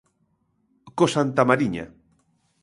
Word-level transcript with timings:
–Co 0.95 1.05
Santamariña. 1.15 1.85